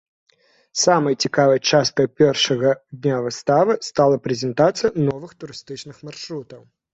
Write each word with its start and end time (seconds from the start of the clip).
Самай 0.83 1.15
цікавай 1.25 1.59
часткай 1.71 2.07
першага 2.21 2.71
дня 3.03 3.19
выставы 3.27 3.77
стала 3.89 4.15
прэзентацыя 4.29 4.91
новых 5.11 5.31
турыстычных 5.45 5.95
маршрутаў. 6.11 6.61